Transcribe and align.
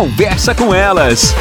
Conversa 0.00 0.54
com 0.54 0.74
elas. 0.74 1.34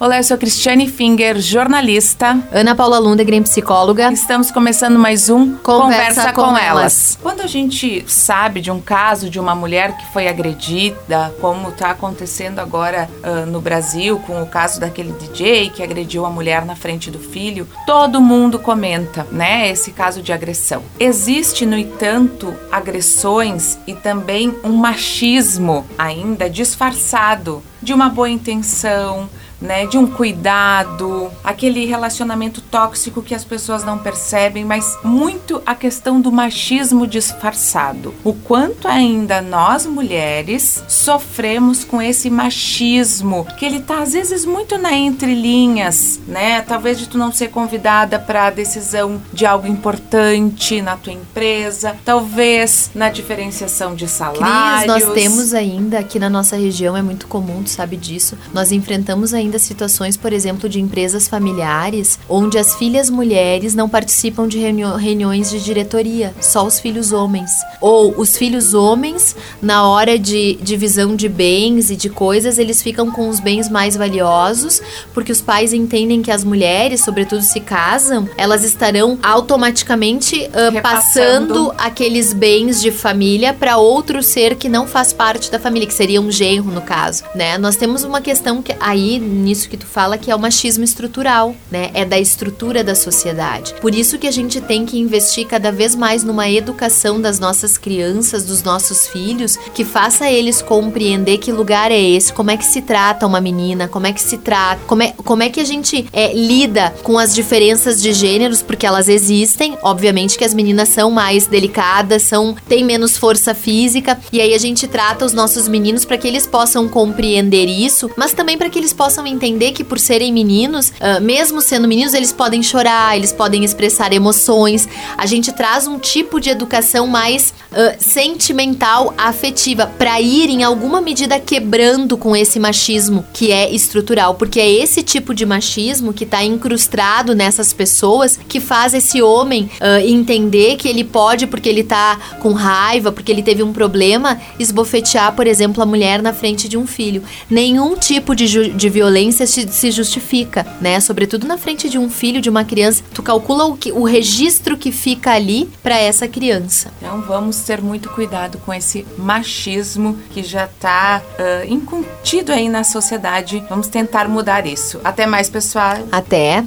Olá, 0.00 0.18
eu 0.18 0.22
sou 0.22 0.38
Cristiane 0.38 0.88
Finger, 0.88 1.40
jornalista. 1.40 2.38
Ana 2.52 2.72
Paula 2.72 3.00
Lundegren, 3.00 3.42
psicóloga. 3.42 4.12
Estamos 4.12 4.48
começando 4.48 4.96
mais 4.96 5.28
um 5.28 5.56
Conversa, 5.56 6.20
Conversa 6.20 6.32
com, 6.34 6.42
com 6.42 6.56
elas. 6.56 6.60
elas. 6.60 7.18
Quando 7.20 7.40
a 7.40 7.48
gente 7.48 8.04
sabe 8.06 8.60
de 8.60 8.70
um 8.70 8.80
caso 8.80 9.28
de 9.28 9.40
uma 9.40 9.56
mulher 9.56 9.96
que 9.96 10.06
foi 10.12 10.28
agredida, 10.28 11.34
como 11.40 11.70
está 11.70 11.90
acontecendo 11.90 12.60
agora 12.60 13.10
uh, 13.24 13.44
no 13.46 13.60
Brasil, 13.60 14.20
com 14.20 14.40
o 14.40 14.46
caso 14.46 14.78
daquele 14.78 15.10
DJ 15.10 15.70
que 15.70 15.82
agrediu 15.82 16.24
a 16.24 16.30
mulher 16.30 16.64
na 16.64 16.76
frente 16.76 17.10
do 17.10 17.18
filho, 17.18 17.66
todo 17.84 18.20
mundo 18.20 18.60
comenta, 18.60 19.26
né, 19.32 19.68
esse 19.68 19.90
caso 19.90 20.22
de 20.22 20.32
agressão. 20.32 20.80
Existe, 21.00 21.66
no 21.66 21.76
entanto, 21.76 22.54
agressões 22.70 23.76
e 23.84 23.94
também 23.94 24.56
um 24.62 24.74
machismo 24.74 25.84
ainda 25.98 26.48
disfarçado 26.48 27.64
de 27.82 27.92
uma 27.92 28.08
boa 28.08 28.28
intenção, 28.28 29.28
né, 29.60 29.86
de 29.86 29.98
um 29.98 30.06
cuidado, 30.06 31.30
aquele 31.42 31.84
relacionamento 31.84 32.60
tóxico 32.60 33.22
que 33.22 33.34
as 33.34 33.44
pessoas 33.44 33.84
não 33.84 33.98
percebem, 33.98 34.64
mas 34.64 34.96
muito 35.02 35.60
a 35.66 35.74
questão 35.74 36.20
do 36.20 36.30
machismo 36.30 37.06
disfarçado. 37.06 38.14
O 38.22 38.32
quanto 38.32 38.86
ainda 38.86 39.40
nós 39.40 39.84
mulheres 39.84 40.82
sofremos 40.86 41.84
com 41.84 42.00
esse 42.00 42.30
machismo, 42.30 43.46
que 43.56 43.64
ele 43.64 43.80
tá 43.80 44.00
às 44.02 44.12
vezes 44.12 44.44
muito 44.44 44.78
na 44.78 44.92
entrelinhas, 44.94 46.20
né? 46.26 46.62
Talvez 46.62 46.98
de 46.98 47.08
tu 47.08 47.18
não 47.18 47.32
ser 47.32 47.48
convidada 47.48 48.18
para 48.18 48.46
a 48.46 48.50
decisão 48.50 49.20
de 49.32 49.44
algo 49.44 49.66
importante 49.66 50.80
na 50.80 50.96
tua 50.96 51.12
empresa, 51.12 51.96
talvez 52.04 52.90
na 52.94 53.10
diferenciação 53.10 53.94
de 53.94 54.06
salários. 54.06 54.92
Cris, 54.92 55.06
nós 55.06 55.14
temos 55.14 55.54
ainda 55.54 55.98
aqui 55.98 56.18
na 56.18 56.30
nossa 56.30 56.56
região 56.56 56.96
é 56.96 57.02
muito 57.02 57.26
comum, 57.26 57.62
tu 57.68 57.74
sabe 57.74 57.96
disso. 57.96 58.36
Nós 58.52 58.72
enfrentamos 58.72 59.34
ainda 59.34 59.48
ainda 59.48 59.58
situações, 59.58 60.16
por 60.16 60.32
exemplo, 60.32 60.68
de 60.68 60.80
empresas 60.80 61.28
familiares 61.28 62.18
onde 62.28 62.56
as 62.58 62.76
filhas 62.76 63.10
mulheres 63.10 63.74
não 63.74 63.88
participam 63.88 64.46
de 64.46 64.58
reuniões 64.58 65.50
de 65.50 65.60
diretoria, 65.60 66.34
só 66.40 66.64
os 66.64 66.78
filhos 66.78 67.12
homens. 67.12 67.50
Ou 67.80 68.14
os 68.18 68.36
filhos 68.36 68.74
homens, 68.74 69.34
na 69.60 69.86
hora 69.88 70.18
de 70.18 70.58
divisão 70.62 71.16
de 71.16 71.28
bens 71.28 71.90
e 71.90 71.96
de 71.96 72.08
coisas, 72.08 72.58
eles 72.58 72.82
ficam 72.82 73.10
com 73.10 73.28
os 73.28 73.40
bens 73.40 73.68
mais 73.68 73.96
valiosos, 73.96 74.80
porque 75.12 75.32
os 75.32 75.40
pais 75.40 75.72
entendem 75.72 76.22
que 76.22 76.30
as 76.30 76.44
mulheres, 76.44 77.02
sobretudo 77.04 77.42
se 77.42 77.60
casam, 77.60 78.28
elas 78.36 78.64
estarão 78.64 79.18
automaticamente 79.22 80.48
uh, 80.48 80.80
passando 80.82 81.72
aqueles 81.76 82.32
bens 82.32 82.80
de 82.80 82.90
família 82.90 83.52
para 83.52 83.76
outro 83.76 84.22
ser 84.22 84.56
que 84.56 84.68
não 84.68 84.86
faz 84.86 85.12
parte 85.12 85.50
da 85.50 85.58
família, 85.58 85.88
que 85.88 85.94
seria 85.94 86.20
um 86.20 86.30
genro 86.30 86.70
no 86.70 86.82
caso, 86.82 87.24
né? 87.34 87.57
Nós 87.58 87.76
temos 87.76 88.04
uma 88.04 88.20
questão 88.20 88.62
que 88.62 88.74
aí 88.80 89.18
nisso 89.18 89.68
que 89.68 89.76
tu 89.76 89.86
fala 89.86 90.16
que 90.16 90.30
é 90.30 90.34
o 90.34 90.38
machismo 90.38 90.84
estrutural, 90.84 91.54
né? 91.70 91.90
É 91.94 92.04
da 92.04 92.18
estrutura 92.18 92.84
da 92.84 92.94
sociedade. 92.94 93.74
Por 93.80 93.94
isso 93.94 94.18
que 94.18 94.26
a 94.26 94.30
gente 94.30 94.60
tem 94.60 94.86
que 94.86 94.98
investir 94.98 95.46
cada 95.46 95.72
vez 95.72 95.94
mais 95.94 96.22
numa 96.22 96.48
educação 96.48 97.20
das 97.20 97.38
nossas 97.38 97.76
crianças, 97.76 98.44
dos 98.44 98.62
nossos 98.62 99.06
filhos, 99.08 99.56
que 99.74 99.84
faça 99.84 100.30
eles 100.30 100.62
compreender 100.62 101.38
que 101.38 101.52
lugar 101.52 101.90
é 101.90 102.00
esse, 102.00 102.32
como 102.32 102.50
é 102.50 102.56
que 102.56 102.64
se 102.64 102.82
trata 102.82 103.26
uma 103.26 103.40
menina, 103.40 103.88
como 103.88 104.06
é 104.06 104.12
que 104.12 104.22
se 104.22 104.38
trata, 104.38 104.80
como 104.86 105.02
é, 105.02 105.12
como 105.24 105.42
é 105.42 105.48
que 105.48 105.60
a 105.60 105.64
gente 105.64 106.06
é, 106.12 106.32
lida 106.32 106.94
com 107.02 107.18
as 107.18 107.34
diferenças 107.34 108.00
de 108.00 108.12
gêneros, 108.12 108.62
porque 108.62 108.86
elas 108.86 109.08
existem. 109.08 109.76
Obviamente 109.82 110.38
que 110.38 110.44
as 110.44 110.54
meninas 110.54 110.88
são 110.88 111.10
mais 111.10 111.46
delicadas, 111.46 112.22
são 112.22 112.54
têm 112.68 112.84
menos 112.84 113.16
força 113.16 113.54
física, 113.54 114.18
e 114.32 114.40
aí 114.40 114.54
a 114.54 114.58
gente 114.58 114.86
trata 114.86 115.24
os 115.24 115.32
nossos 115.32 115.66
meninos 115.68 116.04
para 116.04 116.18
que 116.18 116.28
eles 116.28 116.46
possam 116.46 116.88
compreender 116.88 117.47
isso, 117.56 118.10
mas 118.16 118.32
também 118.32 118.58
para 118.58 118.68
que 118.68 118.78
eles 118.78 118.92
possam 118.92 119.26
entender 119.26 119.72
que 119.72 119.84
por 119.84 119.98
serem 119.98 120.32
meninos, 120.32 120.90
uh, 120.90 121.20
mesmo 121.20 121.60
sendo 121.60 121.88
meninos, 121.88 122.14
eles 122.14 122.32
podem 122.32 122.62
chorar, 122.62 123.16
eles 123.16 123.32
podem 123.32 123.64
expressar 123.64 124.12
emoções. 124.12 124.88
A 125.16 125.26
gente 125.26 125.52
traz 125.52 125.86
um 125.86 125.98
tipo 125.98 126.40
de 126.40 126.50
educação 126.50 127.06
mais 127.06 127.54
uh, 127.72 127.96
sentimental, 127.98 129.14
afetiva, 129.16 129.86
para 129.86 130.20
ir 130.20 130.50
em 130.50 130.62
alguma 130.62 131.00
medida 131.00 131.38
quebrando 131.40 132.16
com 132.16 132.36
esse 132.36 132.58
machismo 132.58 133.24
que 133.32 133.52
é 133.52 133.72
estrutural, 133.72 134.34
porque 134.34 134.60
é 134.60 134.70
esse 134.70 135.02
tipo 135.02 135.34
de 135.34 135.46
machismo 135.46 136.12
que 136.12 136.24
está 136.24 136.42
incrustado 136.44 137.34
nessas 137.34 137.72
pessoas 137.72 138.38
que 138.48 138.60
faz 138.60 138.94
esse 138.94 139.22
homem 139.22 139.70
uh, 139.80 140.06
entender 140.06 140.76
que 140.76 140.88
ele 140.88 141.04
pode, 141.04 141.46
porque 141.46 141.68
ele 141.68 141.84
tá 141.84 142.18
com 142.40 142.52
raiva, 142.52 143.12
porque 143.12 143.30
ele 143.30 143.42
teve 143.42 143.62
um 143.62 143.72
problema, 143.72 144.40
esbofetear, 144.58 145.34
por 145.34 145.46
exemplo, 145.46 145.82
a 145.82 145.86
mulher 145.86 146.22
na 146.22 146.32
frente 146.32 146.68
de 146.68 146.76
um 146.76 146.86
filho. 146.86 147.22
Nenhum 147.50 147.96
tipo 147.96 148.34
de, 148.34 148.70
de 148.70 148.88
violência 148.88 149.08
violência 149.18 149.46
se 149.46 149.90
justifica, 149.90 150.66
né? 150.80 151.00
Sobretudo 151.00 151.46
na 151.46 151.58
frente 151.58 151.88
de 151.88 151.98
um 151.98 152.08
filho, 152.08 152.40
de 152.40 152.48
uma 152.48 152.64
criança. 152.64 153.02
Tu 153.12 153.22
calcula 153.22 153.64
o, 153.64 153.76
que, 153.76 153.90
o 153.92 154.04
registro 154.04 154.76
que 154.76 154.92
fica 154.92 155.32
ali 155.32 155.68
para 155.82 155.98
essa 155.98 156.28
criança. 156.28 156.90
Então 156.98 157.22
vamos 157.22 157.58
ter 157.60 157.80
muito 157.80 158.08
cuidado 158.10 158.58
com 158.58 158.72
esse 158.72 159.06
machismo 159.16 160.16
que 160.32 160.42
já 160.42 160.64
está 160.64 161.22
uh, 161.22 161.72
incutido 161.72 162.52
aí 162.52 162.68
na 162.68 162.84
sociedade. 162.84 163.62
Vamos 163.68 163.88
tentar 163.88 164.28
mudar 164.28 164.66
isso. 164.66 165.00
Até 165.02 165.26
mais, 165.26 165.48
pessoal. 165.48 165.98
Até. 166.12 166.64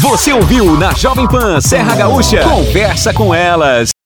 Você 0.00 0.32
ouviu 0.32 0.76
na 0.76 0.92
Jovem 0.92 1.26
Pan 1.26 1.60
Serra 1.60 1.94
Gaúcha? 1.96 2.42
Conversa 2.42 3.12
com 3.12 3.34
elas. 3.34 3.97